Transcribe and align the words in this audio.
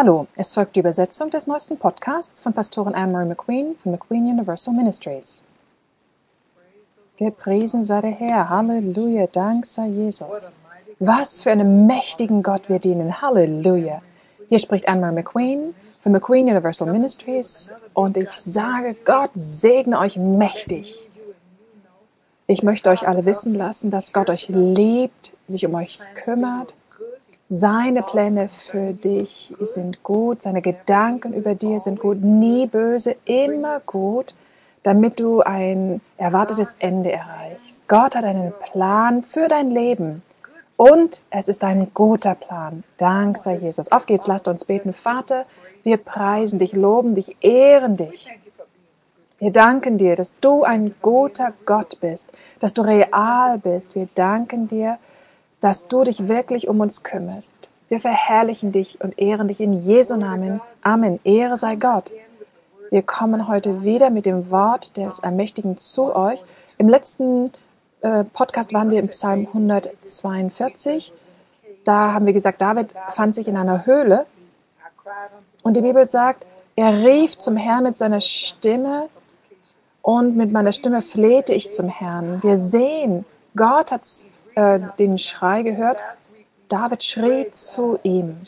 Hallo, 0.00 0.28
es 0.36 0.54
folgt 0.54 0.76
die 0.76 0.80
Übersetzung 0.80 1.28
des 1.30 1.48
neuesten 1.48 1.76
Podcasts 1.76 2.38
von 2.38 2.52
Pastorin 2.52 2.94
Anne-Marie 2.94 3.26
McQueen 3.26 3.74
von 3.82 3.90
McQueen 3.90 4.26
Universal 4.26 4.72
Ministries. 4.72 5.44
Gepriesen 7.16 7.82
sei 7.82 8.00
der 8.02 8.12
Herr, 8.12 8.48
Halleluja, 8.48 9.26
Dank 9.26 9.66
sei 9.66 9.88
Jesus. 9.88 10.52
Was 11.00 11.42
für 11.42 11.50
einen 11.50 11.88
mächtigen 11.88 12.44
Gott 12.44 12.68
wir 12.68 12.78
dienen, 12.78 13.20
Halleluja. 13.20 14.00
Hier 14.48 14.60
spricht 14.60 14.86
Anne-Marie 14.86 15.16
McQueen 15.16 15.74
von 16.00 16.12
McQueen 16.12 16.46
Universal 16.46 16.92
Ministries 16.92 17.72
und 17.92 18.16
ich 18.16 18.30
sage, 18.30 18.94
Gott 19.04 19.32
segne 19.34 19.98
euch 19.98 20.16
mächtig. 20.16 21.10
Ich 22.46 22.62
möchte 22.62 22.90
euch 22.90 23.08
alle 23.08 23.24
wissen 23.24 23.56
lassen, 23.56 23.90
dass 23.90 24.12
Gott 24.12 24.30
euch 24.30 24.48
liebt, 24.48 25.32
sich 25.48 25.66
um 25.66 25.74
euch 25.74 25.98
kümmert 26.14 26.76
seine 27.48 28.02
Pläne 28.02 28.48
für 28.48 28.92
dich 28.92 29.54
sind 29.58 30.02
gut, 30.02 30.42
seine 30.42 30.60
Gedanken 30.60 31.32
über 31.32 31.54
dir 31.54 31.80
sind 31.80 31.98
gut, 31.98 32.22
nie 32.22 32.66
böse, 32.66 33.16
immer 33.24 33.80
gut, 33.80 34.34
damit 34.82 35.18
du 35.18 35.40
ein 35.40 36.00
erwartetes 36.18 36.76
Ende 36.78 37.10
erreichst. 37.10 37.88
Gott 37.88 38.14
hat 38.14 38.24
einen 38.24 38.52
Plan 38.72 39.22
für 39.22 39.48
dein 39.48 39.70
Leben 39.70 40.22
und 40.76 41.22
es 41.30 41.48
ist 41.48 41.64
ein 41.64 41.92
guter 41.94 42.34
Plan. 42.34 42.84
Dank 42.98 43.38
sei 43.38 43.56
Jesus. 43.56 43.90
Auf 43.90 44.06
geht's, 44.06 44.26
lasst 44.26 44.46
uns 44.46 44.64
beten. 44.64 44.92
Vater, 44.92 45.44
wir 45.82 45.96
preisen 45.96 46.58
dich, 46.58 46.72
loben 46.72 47.14
dich, 47.14 47.36
ehren 47.40 47.96
dich. 47.96 48.30
Wir 49.38 49.52
danken 49.52 49.98
dir, 49.98 50.16
dass 50.16 50.38
du 50.40 50.64
ein 50.64 50.94
guter 51.00 51.52
Gott 51.64 52.00
bist, 52.00 52.32
dass 52.58 52.74
du 52.74 52.82
real 52.82 53.58
bist. 53.58 53.94
Wir 53.94 54.08
danken 54.14 54.68
dir, 54.68 54.98
du 55.60 56.04
dich 56.04 56.28
wirklich 56.28 56.68
um 56.68 56.80
uns 56.80 57.02
kümmerst. 57.02 57.52
Wir 57.88 58.00
verherrlichen 58.00 58.72
dich 58.72 59.00
und 59.00 59.18
ehren 59.18 59.48
dich 59.48 59.60
in 59.60 59.72
Jesu 59.72 60.16
Namen. 60.16 60.60
Amen. 60.82 61.18
Ehre 61.24 61.56
sei 61.56 61.76
Gott. 61.76 62.12
Wir 62.90 63.02
kommen 63.02 63.48
heute 63.48 63.82
wieder 63.82 64.10
mit 64.10 64.26
dem 64.26 64.50
Wort 64.50 64.96
des 64.96 65.18
Ermächtigen 65.18 65.76
zu 65.76 66.14
euch. 66.14 66.44
Im 66.78 66.88
letzten 66.88 67.50
äh, 68.02 68.24
Podcast 68.24 68.72
waren 68.72 68.90
wir 68.90 69.00
im 69.00 69.08
Psalm 69.08 69.46
142. 69.46 71.12
Da 71.84 72.12
haben 72.12 72.26
wir 72.26 72.32
gesagt, 72.32 72.60
David 72.60 72.94
fand 73.08 73.34
sich 73.34 73.48
in 73.48 73.56
einer 73.56 73.84
Höhle. 73.86 74.26
Und 75.62 75.76
die 75.76 75.82
Bibel 75.82 76.06
sagt, 76.06 76.46
er 76.76 77.04
rief 77.04 77.36
zum 77.38 77.56
Herrn 77.56 77.84
mit 77.84 77.98
seiner 77.98 78.20
Stimme 78.20 79.08
und 80.02 80.36
mit 80.36 80.52
meiner 80.52 80.72
Stimme 80.72 81.02
flehte 81.02 81.52
ich 81.52 81.72
zum 81.72 81.88
Herrn. 81.88 82.42
Wir 82.42 82.56
sehen, 82.58 83.24
Gott 83.56 83.90
hat 83.90 84.08
äh, 84.58 84.80
den 84.98 85.18
Schrei 85.18 85.62
gehört. 85.62 86.02
David 86.68 87.04
schrie 87.04 87.48
zu 87.52 88.00
ihm. 88.02 88.40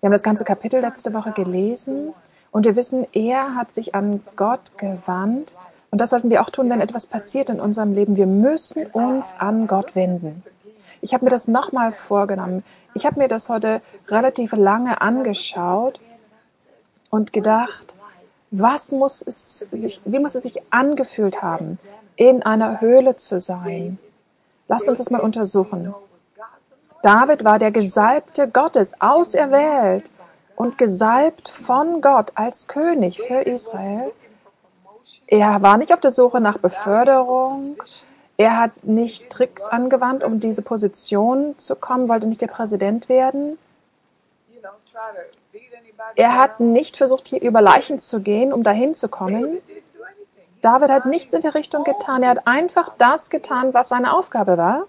Wir 0.00 0.06
haben 0.06 0.12
das 0.12 0.22
ganze 0.22 0.44
Kapitel 0.44 0.80
letzte 0.80 1.12
Woche 1.12 1.32
gelesen 1.32 2.14
und 2.52 2.64
wir 2.64 2.76
wissen, 2.76 3.04
er 3.12 3.56
hat 3.56 3.74
sich 3.74 3.96
an 3.96 4.22
Gott 4.36 4.78
gewandt. 4.78 5.56
Und 5.90 6.00
das 6.00 6.10
sollten 6.10 6.30
wir 6.30 6.42
auch 6.42 6.50
tun, 6.50 6.70
wenn 6.70 6.80
etwas 6.80 7.08
passiert 7.08 7.50
in 7.50 7.58
unserem 7.58 7.92
Leben. 7.92 8.14
Wir 8.14 8.28
müssen 8.28 8.86
uns 8.86 9.34
an 9.38 9.66
Gott 9.66 9.96
wenden. 9.96 10.44
Ich 11.00 11.12
habe 11.12 11.24
mir 11.24 11.30
das 11.30 11.48
nochmal 11.48 11.90
vorgenommen. 11.90 12.62
Ich 12.94 13.04
habe 13.04 13.18
mir 13.18 13.26
das 13.26 13.48
heute 13.48 13.80
relativ 14.06 14.52
lange 14.52 15.00
angeschaut 15.00 15.98
und 17.10 17.32
gedacht, 17.32 17.96
was 18.52 18.92
muss 18.92 19.22
es 19.22 19.66
sich, 19.72 20.02
wie 20.04 20.20
muss 20.20 20.36
es 20.36 20.44
sich 20.44 20.62
angefühlt 20.70 21.42
haben, 21.42 21.78
in 22.14 22.44
einer 22.44 22.80
Höhle 22.80 23.16
zu 23.16 23.40
sein? 23.40 23.98
Lasst 24.68 24.88
uns 24.88 24.98
das 24.98 25.10
mal 25.10 25.20
untersuchen. 25.20 25.94
David 27.02 27.44
war 27.44 27.58
der 27.58 27.70
Gesalbte 27.70 28.48
Gottes, 28.48 29.00
auserwählt 29.00 30.10
und 30.56 30.78
gesalbt 30.78 31.48
von 31.48 32.00
Gott 32.00 32.32
als 32.34 32.66
König 32.66 33.22
für 33.22 33.40
Israel. 33.40 34.12
Er 35.26 35.62
war 35.62 35.78
nicht 35.78 35.92
auf 35.92 36.00
der 36.00 36.10
Suche 36.10 36.40
nach 36.40 36.58
Beförderung. 36.58 37.76
Er 38.36 38.58
hat 38.58 38.84
nicht 38.84 39.30
Tricks 39.30 39.66
angewandt, 39.68 40.24
um 40.24 40.40
diese 40.40 40.62
Position 40.62 41.56
zu 41.58 41.74
kommen, 41.76 42.08
wollte 42.08 42.28
nicht 42.28 42.40
der 42.40 42.46
Präsident 42.46 43.08
werden. 43.08 43.58
Er 46.14 46.36
hat 46.36 46.60
nicht 46.60 46.96
versucht, 46.96 47.28
hier 47.28 47.42
über 47.42 47.60
Leichen 47.62 47.98
zu 47.98 48.20
gehen, 48.20 48.52
um 48.52 48.62
dahin 48.62 48.94
zu 48.94 49.08
kommen. 49.08 49.58
David 50.60 50.90
hat 50.90 51.06
nichts 51.06 51.32
in 51.32 51.40
der 51.40 51.54
Richtung 51.54 51.84
getan. 51.84 52.22
Er 52.22 52.30
hat 52.30 52.46
einfach 52.46 52.90
das 52.98 53.30
getan, 53.30 53.74
was 53.74 53.88
seine 53.88 54.12
Aufgabe 54.16 54.58
war. 54.58 54.86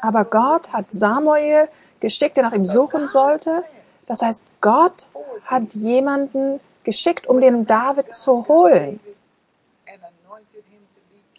Aber 0.00 0.24
Gott 0.24 0.72
hat 0.72 0.86
Samuel 0.90 1.68
geschickt, 2.00 2.36
der 2.36 2.44
nach 2.44 2.52
ihm 2.52 2.64
suchen 2.64 3.06
sollte. 3.06 3.64
Das 4.06 4.22
heißt, 4.22 4.44
Gott 4.60 5.08
hat 5.44 5.74
jemanden 5.74 6.60
geschickt, 6.84 7.26
um 7.26 7.40
den 7.40 7.66
David 7.66 8.12
zu 8.12 8.48
holen. 8.48 9.00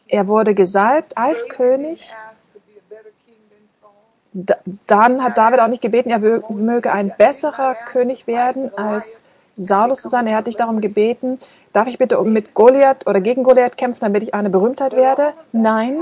Er 0.08 0.28
wurde 0.28 0.54
gesalbt 0.54 1.18
als 1.18 1.48
König. 1.50 2.14
Dann 4.34 5.24
hat 5.24 5.38
David 5.38 5.60
auch 5.60 5.68
nicht 5.68 5.82
gebeten, 5.82 6.10
er 6.10 6.20
möge 6.20 6.92
ein 6.92 7.14
besserer 7.18 7.76
König 7.76 8.28
werden 8.28 8.74
als 8.78 9.20
Saulus 9.66 10.02
zu 10.02 10.10
sein. 10.10 10.28
Er 10.28 10.38
hat 10.38 10.48
dich 10.48 10.58
darum 10.58 10.82
gebeten, 10.82 11.40
darf 11.74 11.88
ich 11.88 11.98
bitte 11.98 12.22
mit 12.22 12.54
Goliath 12.54 13.08
oder 13.08 13.22
gegen 13.22 13.44
Goliath 13.44 13.78
kämpfen, 13.78 14.02
damit 14.02 14.24
ich 14.24 14.34
eine 14.34 14.50
Berühmtheit 14.50 14.94
werde? 14.94 15.34
Nein, 15.52 15.98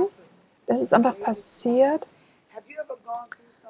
das 0.68 0.82
ist 0.82 0.94
einfach 0.94 1.20
passiert. 1.20 2.08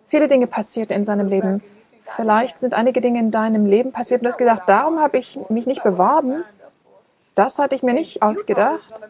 Viele 0.08 0.28
Dinge 0.28 0.48
passierten 0.48 0.96
in 0.96 1.06
seinem 1.06 1.28
Leben. 1.28 1.62
Vielleicht 2.16 2.60
sind 2.60 2.74
einige 2.74 3.02
Dinge 3.02 3.20
in 3.20 3.32
deinem 3.32 3.66
Leben 3.66 3.92
passiert 3.92 4.22
und 4.22 4.26
du 4.26 4.30
hast 4.30 4.38
gedacht, 4.38 4.64
darum 4.66 5.00
habe 5.00 5.18
ich 5.18 5.40
mich 5.50 5.68
nicht 5.68 5.84
beworben. 5.84 6.44
Das 7.36 7.60
hatte 7.60 7.76
ich 7.76 7.84
mir 7.84 7.94
nicht 7.94 8.22
ausgedacht. 8.22 9.02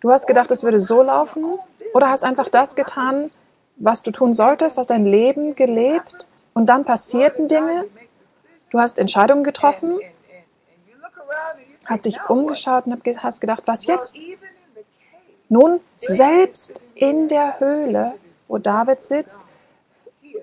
Du 0.00 0.10
hast 0.10 0.26
gedacht, 0.26 0.50
es 0.50 0.64
würde 0.64 0.80
so 0.80 1.02
laufen 1.02 1.58
oder 1.92 2.08
hast 2.08 2.24
einfach 2.24 2.48
das 2.48 2.76
getan, 2.76 3.30
was 3.76 4.02
du 4.02 4.10
tun 4.10 4.32
solltest, 4.32 4.78
hast 4.78 4.90
dein 4.90 5.04
Leben 5.04 5.54
gelebt 5.54 6.26
und 6.54 6.66
dann 6.68 6.84
passierten 6.84 7.48
Dinge 7.48 7.84
Du 8.76 8.82
hast 8.82 8.98
Entscheidungen 8.98 9.42
getroffen, 9.42 10.00
hast 11.86 12.04
dich 12.04 12.20
umgeschaut 12.28 12.84
und 12.84 13.02
hast 13.22 13.40
gedacht, 13.40 13.62
was 13.64 13.86
jetzt? 13.86 14.14
Nun, 15.48 15.80
selbst 15.96 16.82
in 16.94 17.28
der 17.28 17.58
Höhle, 17.58 18.12
wo 18.48 18.58
David 18.58 19.00
sitzt, 19.00 19.40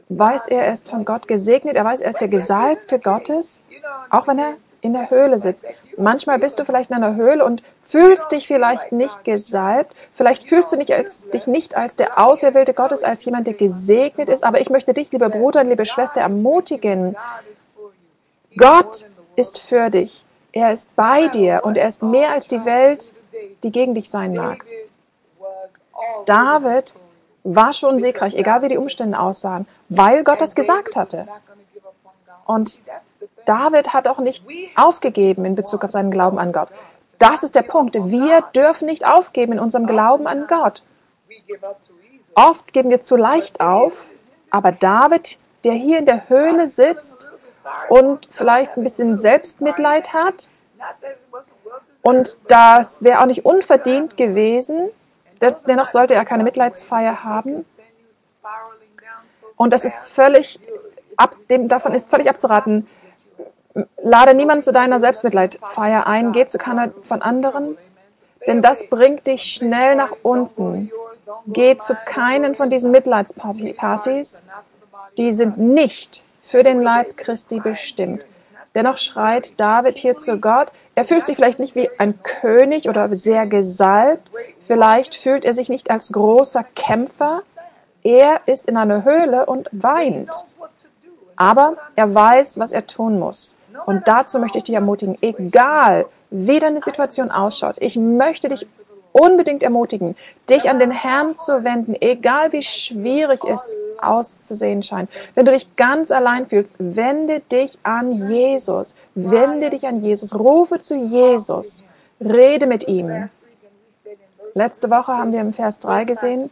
weiß 0.10 0.48
er, 0.48 0.66
er 0.66 0.74
ist 0.74 0.90
von 0.90 1.06
Gott 1.06 1.28
gesegnet, 1.28 1.76
er 1.76 1.86
weiß, 1.86 2.02
er 2.02 2.10
ist 2.10 2.22
der 2.22 2.28
Gesalbte 2.28 2.98
Gottes, 2.98 3.62
auch 4.10 4.26
wenn 4.26 4.40
er 4.40 4.54
in 4.82 4.94
der 4.94 5.12
Höhle 5.12 5.38
sitzt. 5.38 5.66
Manchmal 5.96 6.40
bist 6.40 6.58
du 6.58 6.66
vielleicht 6.66 6.90
in 6.90 6.96
einer 6.96 7.14
Höhle 7.14 7.46
und 7.46 7.62
fühlst 7.84 8.32
dich 8.32 8.48
vielleicht 8.48 8.92
nicht 8.92 9.26
gesalbt. 9.26 9.94
Vielleicht 10.16 10.48
fühlst 10.48 10.74
du 10.74 10.78
nicht 10.78 10.92
als, 10.92 11.30
dich 11.30 11.46
nicht 11.46 11.78
als 11.78 11.98
der 11.98 12.20
Auserwählte 12.20 12.74
Gottes, 12.74 13.04
als 13.04 13.24
jemand, 13.26 13.46
der 13.46 13.54
gesegnet 13.54 14.28
ist. 14.28 14.44
Aber 14.44 14.60
ich 14.60 14.72
möchte 14.72 14.96
dich, 14.96 15.12
lieber 15.12 15.30
Bruder 15.30 15.62
und 15.62 15.70
liebe 15.70 15.86
Schwester, 15.86 16.22
ermutigen. 16.22 17.16
Gott 18.58 19.06
ist 19.36 19.60
für 19.60 19.90
dich. 19.90 20.26
Er 20.52 20.72
ist 20.72 20.96
bei 20.96 21.28
dir 21.28 21.62
und 21.64 21.78
er 21.78 21.88
ist 21.88 22.04
mehr 22.04 22.32
als 22.32 22.46
die 22.48 22.64
Welt, 22.66 23.14
die 23.64 23.72
gegen 23.72 23.96
dich 23.96 24.10
sein 24.10 24.36
mag. 24.36 24.66
David 26.26 26.94
war 27.44 27.74
schon 27.74 28.00
siegreich, 28.00 28.36
egal 28.36 28.62
wie 28.62 28.68
die 28.70 28.78
Umstände 28.78 29.20
aussahen, 29.20 29.68
weil 29.90 30.24
Gott 30.24 30.42
das 30.42 30.56
gesagt 30.56 30.96
hatte. 30.96 31.28
Und 32.46 32.82
David 33.46 33.94
hat 33.94 34.08
auch 34.08 34.20
nicht 34.20 34.46
aufgegeben 34.76 35.46
in 35.46 35.56
Bezug 35.56 35.84
auf 35.84 35.92
seinen 35.92 36.12
Glauben 36.12 36.40
an 36.40 36.54
Gott. 36.54 36.70
Das 37.20 37.44
ist 37.44 37.56
der 37.56 37.64
Punkt. 37.64 37.96
Wir 37.96 38.42
dürfen 38.56 38.86
nicht 38.86 39.06
aufgeben 39.06 39.54
in 39.54 39.60
unserem 39.60 39.88
Glauben 39.88 40.28
an 40.28 40.46
Gott. 40.48 40.84
Oft 42.36 42.74
geben 42.74 42.90
wir 42.90 43.02
zu 43.02 43.16
leicht 43.16 43.60
auf, 43.60 44.08
aber 44.50 44.72
David, 44.72 45.38
der 45.64 45.74
hier 45.74 46.00
in 46.00 46.06
der 46.06 46.30
Höhle 46.30 46.68
sitzt 46.68 47.28
und 47.90 48.28
vielleicht 48.30 48.78
ein 48.78 48.84
bisschen 48.84 49.18
Selbstmitleid 49.18 50.14
hat. 50.14 50.50
Und 52.02 52.38
das 52.48 53.04
wäre 53.04 53.22
auch 53.22 53.26
nicht 53.26 53.46
unverdient 53.46 54.18
gewesen. 54.18 54.90
Dennoch 55.68 55.88
sollte 55.88 56.14
er 56.14 56.26
keine 56.26 56.44
Mitleidsfeier 56.44 57.24
haben. 57.24 57.66
Und 59.56 59.72
das 59.72 59.86
ist 59.86 60.08
völlig 60.08 60.60
ab, 61.18 61.36
dem, 61.50 61.68
davon 61.68 61.94
ist 61.94 62.10
völlig 62.10 62.30
abzuraten. 62.30 62.88
Lade 64.02 64.36
niemanden 64.36 64.62
zu 64.62 64.72
deiner 64.72 65.00
Selbstmitleidfeier 65.00 66.06
ein, 66.06 66.32
geh 66.32 66.46
zu 66.46 66.58
keiner 66.58 66.92
von 67.04 67.22
anderen, 67.22 67.78
denn 68.48 68.62
das 68.62 68.88
bringt 68.88 69.26
dich 69.26 69.44
schnell 69.44 69.96
nach 69.96 70.14
unten. 70.22 70.92
Geh 71.48 71.78
zu 71.78 71.96
keinen 72.06 72.56
von 72.56 72.70
diesen 72.70 72.92
Mitleidspartys, 72.92 74.44
die 75.18 75.32
sind 75.32 75.58
nicht 75.58 76.24
für 76.44 76.62
den 76.62 76.84
Leib 76.84 77.18
Christi 77.18 77.60
bestimmt. 77.60 78.26
Dennoch 78.76 78.98
schreit 78.98 79.60
David 79.60 79.98
hier 79.98 80.18
zu 80.18 80.38
Gott. 80.38 80.72
Er 80.94 81.06
fühlt 81.06 81.26
sich 81.26 81.36
vielleicht 81.36 81.60
nicht 81.60 81.76
wie 81.76 81.90
ein 81.98 82.22
König 82.22 82.90
oder 82.90 83.14
sehr 83.16 83.48
gesalbt. 83.48 84.30
Vielleicht 84.68 85.16
fühlt 85.16 85.46
er 85.46 85.54
sich 85.54 85.70
nicht 85.70 85.90
als 85.90 86.12
großer 86.12 86.64
Kämpfer. 86.76 87.44
Er 88.04 88.42
ist 88.46 88.68
in 88.68 88.78
einer 88.78 89.04
Höhle 89.04 89.46
und 89.46 89.70
weint. 89.72 90.32
Aber 91.36 91.78
er 91.96 92.14
weiß, 92.14 92.60
was 92.60 92.72
er 92.72 92.86
tun 92.86 93.20
muss. 93.20 93.58
Und 93.86 94.08
dazu 94.08 94.40
möchte 94.40 94.58
ich 94.58 94.66
dich 94.66 94.76
ermutigen, 94.76 95.18
egal 95.22 96.06
wie 96.30 96.60
deine 96.60 96.80
Situation 96.80 97.32
ausschaut, 97.32 97.76
ich 97.80 97.96
möchte 97.96 98.50
dich 98.50 98.68
unbedingt 99.14 99.64
ermutigen, 99.64 100.18
dich 100.50 100.70
an 100.70 100.80
den 100.80 100.92
Herrn 100.92 101.38
zu 101.38 101.64
wenden, 101.64 101.96
egal 102.02 102.52
wie 102.52 102.62
schwierig 102.62 103.40
es 103.46 103.78
auszusehen 104.02 104.84
scheint. 104.84 105.10
Wenn 105.36 105.46
du 105.46 105.54
dich 105.54 105.76
ganz 105.78 106.12
allein 106.12 106.48
fühlst, 106.48 106.76
wende 106.80 107.40
dich 107.40 107.80
an 107.84 108.12
Jesus. 108.30 108.96
Wende 109.16 109.70
dich 109.70 109.88
an 109.88 110.02
Jesus. 110.02 110.38
Rufe 110.38 110.80
zu 110.80 110.96
Jesus. 110.96 111.86
Rede 112.20 112.68
mit 112.68 112.88
ihm. 112.88 113.30
Letzte 114.54 114.90
Woche 114.90 115.14
haben 115.14 115.32
wir 115.32 115.42
im 115.42 115.54
Vers 115.54 115.80
3 115.80 116.04
gesehen, 116.04 116.50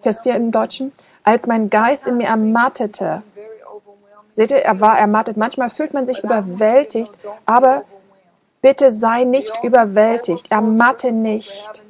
Vers 0.00 0.22
4 0.22 0.36
im 0.36 0.50
Deutschen, 0.50 0.92
als 1.24 1.46
mein 1.46 1.68
Geist 1.68 2.06
in 2.06 2.16
mir 2.16 2.28
ermattete. 2.28 3.22
Seht 4.30 4.50
ihr, 4.50 4.58
er 4.58 4.80
war 4.80 4.98
ermattet. 4.98 5.36
Manchmal 5.36 5.68
fühlt 5.68 5.92
man 5.92 6.06
sich 6.06 6.24
überwältigt, 6.24 7.12
aber 7.44 7.84
bitte 8.62 8.90
sei 8.90 9.24
nicht 9.24 9.52
überwältigt. 9.62 10.50
Ermatte 10.50 11.12
nicht. 11.12 11.82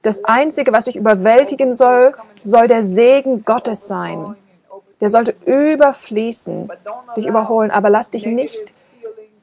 Das 0.00 0.24
Einzige, 0.24 0.72
was 0.72 0.84
dich 0.84 0.96
überwältigen 0.96 1.74
soll, 1.74 2.14
soll 2.40 2.66
der 2.66 2.84
Segen 2.84 3.44
Gottes 3.44 3.86
sein. 3.86 4.36
Der 5.00 5.10
sollte 5.10 5.34
überfließen, 5.44 6.70
dich 7.16 7.26
überholen. 7.26 7.70
Aber 7.70 7.90
lass 7.90 8.10
dich 8.10 8.24
nicht 8.24 8.72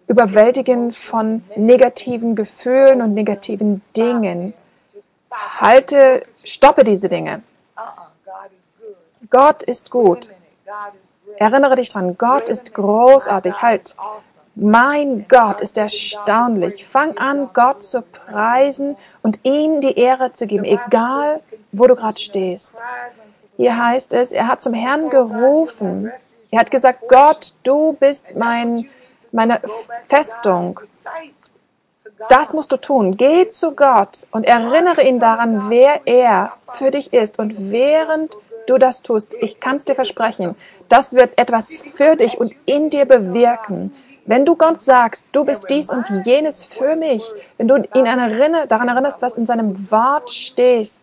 überwältigen 0.08 0.92
von 0.92 1.44
negativen 1.56 2.36
Gefühlen 2.36 3.02
und 3.02 3.14
negativen 3.14 3.82
Dingen. 3.96 4.54
Halte, 5.32 6.26
stoppe 6.44 6.84
diese 6.84 7.10
Dinge. 7.10 7.44
Gott 9.30 9.62
ist 9.64 9.92
gut. 9.92 10.32
Erinnere 11.38 11.76
dich 11.76 11.90
dran, 11.90 12.18
Gott 12.18 12.50
ist 12.50 12.74
großartig. 12.74 13.62
Halt, 13.62 13.96
mein 14.56 15.26
Gott 15.28 15.62
ist 15.62 15.78
erstaunlich. 15.78 16.86
Fang 16.86 17.18
an, 17.18 17.50
Gott 17.54 17.84
zu 17.84 18.02
preisen 18.02 18.98
und 19.22 19.40
ihm 19.44 19.82
die 19.82 19.98
Ehre 19.98 20.34
zu 20.34 20.48
geben, 20.48 20.66
egal 20.66 21.42
wo 21.72 21.88
du 21.88 21.96
gerade 21.96 22.20
stehst. 22.20 22.76
Hier 23.58 23.78
heißt 23.78 24.14
es, 24.14 24.32
er 24.32 24.48
hat 24.48 24.62
zum 24.62 24.74
Herrn 24.74 25.10
gerufen. 25.10 26.12
Er 26.52 26.60
hat 26.60 26.72
gesagt, 26.72 27.08
Gott, 27.10 27.54
du 27.64 27.96
bist 28.00 28.36
mein, 28.36 28.90
meine 29.32 29.62
Festung. 30.08 30.80
Das 32.28 32.54
musst 32.54 32.72
du 32.72 32.78
tun. 32.78 33.16
Geh 33.16 33.48
zu 33.48 33.76
Gott 33.76 34.28
und 34.32 34.46
erinnere 34.46 35.04
ihn 35.04 35.20
daran, 35.20 35.70
wer 35.70 36.02
er 36.06 36.54
für 36.68 36.92
dich 36.92 37.14
ist. 37.14 37.40
Und 37.40 37.72
während 37.72 38.36
du 38.68 38.78
das 38.78 39.02
tust, 39.02 39.34
ich 39.40 39.60
kann 39.60 39.78
es 39.78 39.86
dir 39.86 39.96
versprechen, 39.96 40.56
das 40.90 41.14
wird 41.14 41.38
etwas 41.38 41.76
für 41.76 42.16
dich 42.16 42.38
und 42.40 42.56
in 42.66 42.90
dir 42.90 43.06
bewirken. 43.06 43.94
Wenn 44.30 44.46
du 44.46 44.56
Gott 44.56 44.84
sagst, 44.84 45.26
du 45.32 45.44
bist 45.44 45.66
dies 45.72 45.90
und 45.90 46.08
jenes 46.24 46.64
für 46.64 46.96
mich, 46.96 47.24
wenn 47.58 47.68
du 47.68 47.78
ihn 47.96 48.06
erinner, 48.06 48.68
daran 48.68 48.88
erinnerst, 48.88 49.24
was 49.24 49.36
in 49.40 49.48
seinem 49.48 49.90
Wort 49.90 50.30
steht, 50.30 51.00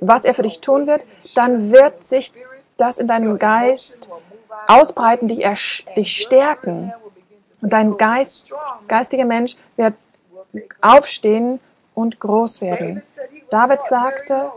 was 0.00 0.24
er 0.24 0.34
für 0.34 0.42
dich 0.42 0.58
tun 0.60 0.88
wird, 0.88 1.04
dann 1.36 1.70
wird 1.70 2.04
sich 2.04 2.32
das 2.76 2.98
in 2.98 3.06
deinem 3.06 3.38
Geist 3.38 4.10
ausbreiten, 4.66 5.28
dich, 5.28 5.46
dich 5.96 6.16
stärken. 6.16 6.92
Und 7.62 7.72
dein 7.72 7.96
Geist, 7.98 8.46
geistiger 8.88 9.26
Mensch 9.26 9.56
wird 9.76 9.94
aufstehen 10.80 11.60
und 11.94 12.18
groß 12.18 12.60
werden. 12.62 13.00
David 13.48 13.84
sagte, 13.84 14.50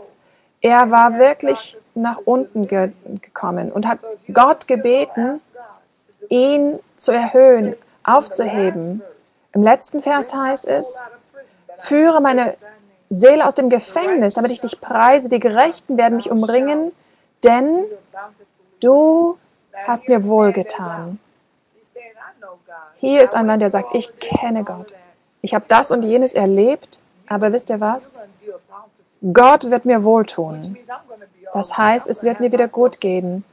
er 0.60 0.90
war 0.90 1.16
wirklich 1.16 1.78
nach 1.94 2.18
unten 2.24 2.66
ge 2.66 2.90
gekommen 3.22 3.70
und 3.70 3.86
hat 3.86 4.00
Gott 4.32 4.66
gebeten, 4.66 5.40
ihn 6.28 6.80
zu 6.96 7.12
erhöhen, 7.12 7.76
aufzuheben. 8.16 9.02
Im 9.52 9.62
letzten 9.62 10.02
Vers 10.02 10.32
heißt 10.34 10.66
es, 10.66 11.02
führe 11.78 12.20
meine 12.20 12.56
Seele 13.08 13.44
aus 13.46 13.54
dem 13.54 13.70
Gefängnis, 13.70 14.34
damit 14.34 14.52
ich 14.52 14.60
dich 14.60 14.80
preise. 14.80 15.28
Die 15.28 15.40
Gerechten 15.40 15.96
werden 15.96 16.16
mich 16.16 16.30
umringen, 16.30 16.92
denn 17.42 17.84
du 18.80 19.36
hast 19.86 20.08
mir 20.08 20.24
wohlgetan. 20.24 21.18
Hier 22.96 23.22
ist 23.22 23.34
ein 23.34 23.46
Mann, 23.46 23.58
der 23.58 23.70
sagt, 23.70 23.94
ich 23.94 24.18
kenne 24.18 24.62
Gott. 24.62 24.94
Ich 25.40 25.54
habe 25.54 25.64
das 25.68 25.90
und 25.90 26.02
jenes 26.04 26.34
erlebt, 26.34 27.00
aber 27.28 27.52
wisst 27.52 27.70
ihr 27.70 27.80
was? 27.80 28.18
Gott 29.32 29.70
wird 29.70 29.84
mir 29.84 30.04
wohltun. 30.04 30.76
Das 31.52 31.76
heißt, 31.76 32.08
es 32.08 32.22
wird 32.22 32.40
mir 32.40 32.52
wieder 32.52 32.68
gut 32.68 33.00
gehen. 33.00 33.44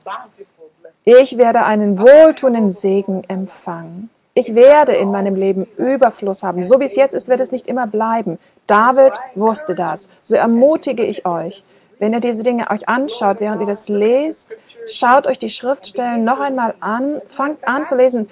Ich 1.03 1.37
werde 1.37 1.63
einen 1.63 1.97
wohltuenden 1.97 2.71
Segen 2.71 3.23
empfangen. 3.27 4.09
Ich 4.37 4.53
werde 4.53 4.91
in 4.91 5.09
meinem 5.09 5.33
Leben 5.33 5.65
Überfluss 5.77 6.43
haben. 6.43 6.61
So 6.61 6.79
wie 6.79 6.83
es 6.83 6.95
jetzt 6.95 7.15
ist, 7.15 7.27
wird 7.27 7.41
es 7.41 7.51
nicht 7.51 7.65
immer 7.65 7.87
bleiben. 7.87 8.37
David 8.67 9.13
wusste 9.33 9.73
das. 9.73 10.09
So 10.21 10.35
ermutige 10.35 11.03
ich 11.03 11.25
euch. 11.25 11.63
Wenn 11.97 12.13
ihr 12.13 12.19
diese 12.19 12.43
Dinge 12.43 12.69
euch 12.69 12.87
anschaut, 12.87 13.37
während 13.39 13.61
ihr 13.61 13.65
das 13.65 13.89
lest, 13.89 14.55
schaut 14.87 15.25
euch 15.25 15.39
die 15.39 15.49
Schriftstellen 15.49 16.23
noch 16.23 16.39
einmal 16.39 16.75
an, 16.81 17.19
fangt 17.29 17.67
an 17.67 17.87
zu 17.87 17.95
lesen. 17.95 18.29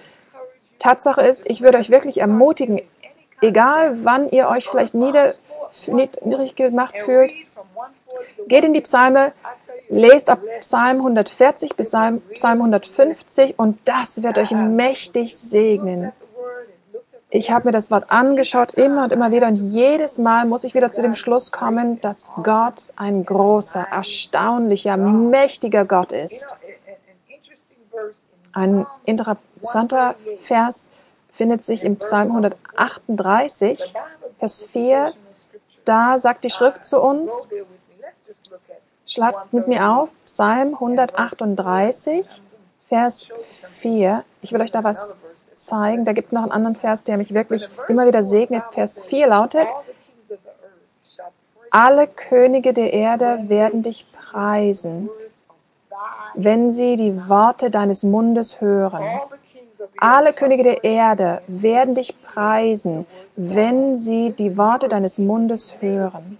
Tatsache 0.77 1.23
ist, 1.23 1.41
ich 1.45 1.63
würde 1.63 1.79
euch 1.79 1.89
wirklich 1.89 2.19
ermutigen, 2.19 2.81
egal 3.41 3.97
wann 4.03 4.29
ihr 4.29 4.47
euch 4.47 4.69
vielleicht 4.69 4.93
niedrig 4.93 6.55
gemacht 6.55 6.99
fühlt, 6.99 7.33
geht 8.47 8.63
in 8.63 8.73
die 8.73 8.81
Psalme, 8.81 9.33
lest 9.95 10.29
ab 10.29 10.39
Psalm 10.59 10.97
140 10.97 11.75
bis 11.75 11.89
Psalm 11.89 12.21
150 12.33 13.57
und 13.57 13.79
das 13.85 14.21
wird 14.21 14.37
euch 14.37 14.51
mächtig 14.51 15.35
segnen. 15.35 16.11
Ich 17.29 17.51
habe 17.51 17.67
mir 17.67 17.71
das 17.71 17.91
Wort 17.91 18.11
angeschaut, 18.11 18.73
immer 18.75 19.03
und 19.03 19.11
immer 19.11 19.31
wieder, 19.31 19.47
und 19.47 19.55
jedes 19.55 20.19
Mal 20.19 20.45
muss 20.45 20.63
ich 20.63 20.73
wieder 20.73 20.91
zu 20.91 21.01
dem 21.01 21.15
Schluss 21.15 21.51
kommen, 21.51 21.99
dass 22.01 22.27
Gott 22.43 22.91
ein 22.95 23.25
großer, 23.25 23.87
erstaunlicher, 23.91 24.95
mächtiger 24.95 25.85
Gott 25.85 26.11
ist. 26.11 26.55
Ein 28.53 28.85
interessanter 29.05 30.15
Vers 30.39 30.91
findet 31.29 31.63
sich 31.63 31.83
im 31.83 31.97
Psalm 31.97 32.29
138, 32.29 33.93
Vers 34.39 34.63
4. 34.65 35.11
Da 35.83 36.17
sagt 36.17 36.43
die 36.45 36.49
Schrift 36.49 36.85
zu 36.85 37.01
uns, 37.01 37.49
schlagt 39.05 39.53
mit 39.53 39.67
mir 39.67 39.89
auf, 39.89 40.09
Psalm 40.25 40.73
138, 40.73 42.25
Vers 42.87 43.27
4. 43.39 44.23
Ich 44.41 44.51
will 44.51 44.61
euch 44.61 44.71
da 44.71 44.83
was 44.83 45.15
zeigen. 45.55 46.05
Da 46.05 46.13
gibt 46.13 46.27
es 46.27 46.33
noch 46.33 46.43
einen 46.43 46.51
anderen 46.51 46.75
Vers, 46.75 47.03
der 47.03 47.17
mich 47.17 47.33
wirklich 47.33 47.67
immer 47.87 48.07
wieder 48.07 48.23
segnet. 48.23 48.63
Vers 48.71 48.99
4 49.01 49.27
lautet, 49.27 49.67
alle 51.71 52.07
Könige 52.07 52.73
der 52.73 52.93
Erde 52.93 53.43
werden 53.47 53.81
dich 53.81 54.07
preisen, 54.11 55.09
wenn 56.33 56.71
sie 56.71 56.95
die 56.95 57.27
Worte 57.27 57.69
deines 57.69 58.03
Mundes 58.03 58.61
hören. 58.61 59.03
Alle 59.97 60.33
Könige 60.33 60.63
der 60.63 60.83
Erde 60.83 61.41
werden 61.47 61.95
dich 61.95 62.15
preisen, 62.21 63.05
wenn 63.35 63.97
sie 63.97 64.31
die 64.31 64.57
Worte 64.57 64.87
deines 64.87 65.17
Mundes 65.19 65.75
hören. 65.79 66.37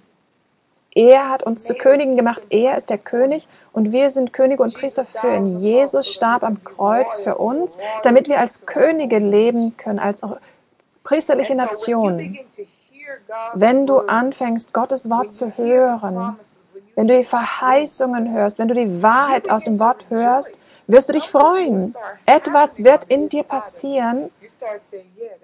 Er 0.96 1.30
hat 1.30 1.44
uns 1.44 1.66
zu 1.66 1.75
Königen 1.75 2.16
gemacht. 2.16 2.42
Er 2.50 2.78
ist 2.78 2.90
der 2.90 2.98
König 2.98 3.50
und 3.74 3.92
wir 3.92 4.10
sind 4.10 4.32
Könige 4.32 4.64
und 4.64 4.74
Priester 4.74 5.04
für 5.04 5.36
ihn. 5.36 5.60
Jesus 5.60 6.08
starb 6.08 6.44
am 6.44 6.64
Kreuz 6.64 7.20
für 7.20 7.36
uns, 7.36 7.78
damit 8.04 8.30
wir 8.30 8.40
als 8.40 8.66
Könige 8.66 9.20
leben 9.20 9.75
können, 9.75 10.00
als 10.00 10.24
auch 10.24 10.38
priesterliche 11.04 11.54
Nation. 11.54 12.40
Wenn 13.54 13.86
du 13.86 14.00
anfängst, 14.00 14.74
Gottes 14.74 15.10
Wort 15.10 15.34
zu 15.34 15.58
hören, 15.58 16.38
wenn 16.96 17.10
du 17.10 17.18
die 17.18 17.25
Verheißungen 17.25 18.34
hörst, 18.34 18.58
wenn 18.58 18.70
du 18.70 18.74
die 18.74 19.04
Wahrheit 19.04 19.50
aus 19.50 19.64
dem 19.64 19.78
Wort 19.80 20.06
hörst, 20.08 20.58
wirst 20.88 21.10
du 21.10 21.14
dich 21.14 21.28
freuen. 21.28 21.94
Etwas 22.25 22.82
wird 22.82 23.04
in 23.06 23.28
dir 23.28 23.44
passieren 23.44 24.30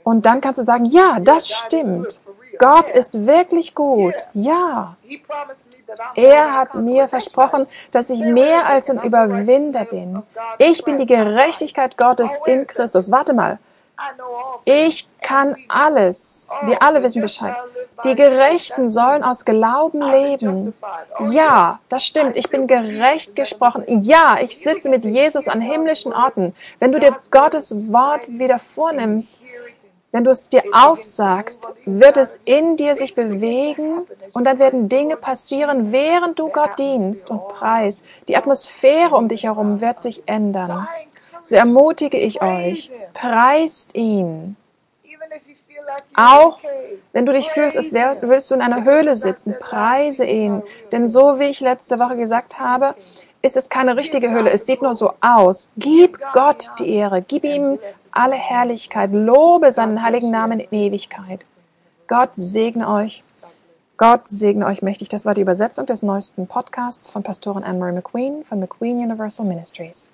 und 0.03 0.25
dann 0.25 0.39
kannst 0.39 0.60
du 0.60 0.63
sagen, 0.63 0.86
ja, 0.86 1.20
das 1.20 1.50
stimmt. 1.50 2.22
Gott 2.62 2.91
ist 2.91 3.25
wirklich 3.25 3.74
gut. 3.74 4.13
Ja. 4.36 4.96
Er 6.13 6.53
hat 6.53 6.75
mir 6.75 7.08
versprochen, 7.08 7.65
dass 7.89 8.12
ich 8.12 8.22
mehr 8.22 8.68
als 8.68 8.88
ein 8.89 9.01
Überwinder 9.01 9.84
bin. 9.86 10.22
Ich 10.60 10.86
bin 10.86 11.00
die 11.00 11.08
Gerechtigkeit 11.08 11.98
Gottes 11.98 12.39
in 12.46 12.68
Christus. 12.68 13.10
Warte 13.10 13.34
mal. 13.34 13.58
Ich 14.65 15.08
kann 15.22 15.56
alles. 15.68 16.48
Wir 16.63 16.82
alle 16.84 17.01
wissen 17.01 17.22
Bescheid. 17.22 17.56
Die 18.03 18.15
Gerechten 18.15 18.89
sollen 18.89 19.24
aus 19.24 19.44
Glauben 19.44 20.01
leben. 20.01 20.74
Ja, 21.32 21.80
das 21.89 22.03
stimmt. 22.03 22.36
Ich 22.36 22.50
bin 22.50 22.68
gerecht 22.68 23.36
gesprochen. 23.36 23.84
Ja, 23.88 24.38
ich 24.39 24.58
sitze 24.58 24.89
mit 24.89 25.03
Jesus 25.03 25.48
an 25.48 25.62
himmlischen 25.62 26.13
Orten. 26.13 26.56
Wenn 26.80 26.91
du 26.91 27.00
dir 27.00 27.18
Gottes 27.32 27.75
Wort 27.91 28.22
wieder 28.27 28.60
vornimmst, 28.60 29.38
wenn 30.12 30.24
du 30.25 30.32
es 30.32 30.50
dir 30.50 30.63
aufsagst, 30.74 31.72
wird 31.86 32.18
es 32.18 32.39
in 32.46 32.75
dir 32.75 32.96
sich 32.96 33.15
bewegen 33.15 34.01
und 34.34 34.44
dann 34.44 34.60
werden 34.60 34.89
Dinge 34.89 35.15
passieren, 35.15 35.91
während 35.91 36.38
du 36.38 36.50
Gott 36.50 36.77
dienst 36.80 37.30
und 37.30 37.48
preist. 37.48 38.01
Die 38.27 38.36
Atmosphäre 38.36 39.15
um 39.15 39.27
dich 39.27 39.44
herum 39.44 39.80
wird 39.80 40.01
sich 40.01 40.24
ändern. 40.25 40.88
so 41.44 41.56
ermutige 41.56 42.18
ich 42.18 42.41
euch, 42.41 42.91
preist 43.13 43.96
ihn. 43.96 44.58
Auch 46.13 46.60
wenn 47.13 47.25
du 47.25 47.32
dich 47.32 47.50
fühlst, 47.50 47.77
als 47.77 47.94
würdest 47.94 48.51
du 48.51 48.56
in 48.56 48.62
einer 48.62 48.84
Höhle 48.84 49.15
sitzen, 49.15 49.56
preise 49.60 50.25
ihn. 50.25 50.62
Denn 50.91 51.08
so 51.08 51.39
wie 51.39 51.46
ich 51.46 51.62
letzte 51.62 52.00
Woche 52.00 52.18
gesagt 52.18 52.60
habe, 52.60 52.96
ist 53.41 53.58
es 53.58 53.70
keine 53.70 53.96
richtige 53.98 54.30
Höhle. 54.30 54.51
Es 54.51 54.65
sieht 54.65 54.82
nur 54.82 54.94
so 54.94 55.13
aus. 55.20 55.70
Gib 55.77 56.20
Gott 56.34 56.70
die 56.80 56.94
Ehre. 56.94 57.22
Gib 57.22 57.44
ihm 57.44 57.80
alle 58.12 58.36
Herrlichkeit. 58.36 59.12
Lobe 59.13 59.72
seinen 59.72 60.01
heiligen 60.03 60.32
Namen 60.32 60.60
in 60.60 60.72
Ewigkeit. 60.72 61.46
Gott 62.08 62.32
segne 62.34 62.88
euch. 62.88 63.24
Gott 63.98 64.27
segne 64.27 64.65
euch 64.65 64.82
mächtig. 64.82 65.10
Das 65.10 65.25
war 65.25 65.34
die 65.34 65.41
Übersetzung 65.41 65.86
des 65.86 66.01
neuesten 66.01 66.48
Podcasts 66.48 67.10
von 67.10 67.24
Pastorin 67.24 67.63
Anne-Marie 67.63 67.94
McQueen 67.94 68.44
von 68.44 68.60
McQueen 68.60 68.98
Universal 68.98 69.46
Ministries. 69.46 70.10